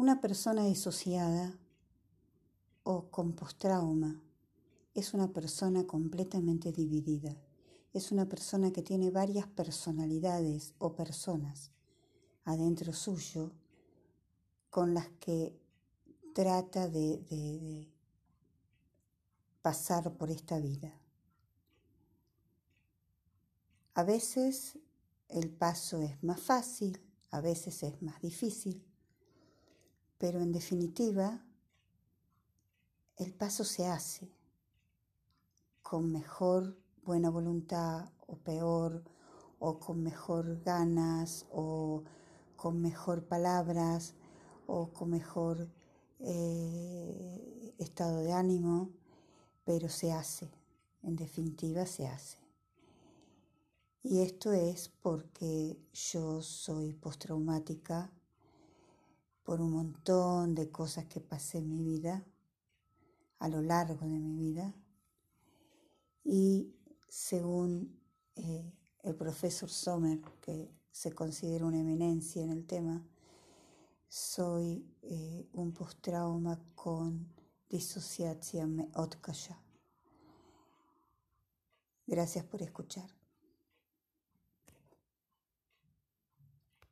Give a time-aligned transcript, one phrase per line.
[0.00, 1.58] Una persona disociada
[2.84, 4.18] o con postrauma
[4.94, 7.36] es una persona completamente dividida.
[7.92, 11.70] Es una persona que tiene varias personalidades o personas
[12.46, 13.52] adentro suyo
[14.70, 15.60] con las que
[16.34, 17.92] trata de, de
[19.60, 20.98] pasar por esta vida.
[23.92, 24.78] A veces
[25.28, 26.98] el paso es más fácil,
[27.30, 28.89] a veces es más difícil,
[30.20, 31.42] pero en definitiva
[33.16, 34.30] el paso se hace
[35.80, 39.02] con mejor buena voluntad o peor,
[39.58, 42.04] o con mejor ganas, o
[42.54, 44.14] con mejor palabras,
[44.66, 45.70] o con mejor
[46.18, 48.90] eh, estado de ánimo,
[49.64, 50.50] pero se hace,
[51.02, 52.36] en definitiva se hace.
[54.02, 58.12] Y esto es porque yo soy postraumática
[59.50, 62.24] por un montón de cosas que pasé en mi vida,
[63.40, 64.72] a lo largo de mi vida.
[66.22, 66.72] Y
[67.08, 67.98] según
[68.36, 73.04] eh, el profesor Sommer, que se considera una eminencia en el tema,
[74.06, 77.26] soy eh, un postrauma con
[77.68, 79.60] disociación otkaya.
[82.06, 83.10] Gracias por escuchar.